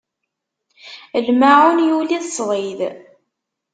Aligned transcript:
Lmaɛun 1.27 1.77
yuli-t 1.87 2.25
ṣdid. 2.37 2.79